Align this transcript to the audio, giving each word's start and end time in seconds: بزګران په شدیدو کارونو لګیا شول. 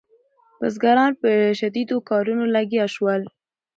بزګران 0.59 1.11
په 1.21 1.29
شدیدو 1.59 1.97
کارونو 2.09 2.43
لګیا 2.55 2.85
شول. 2.95 3.21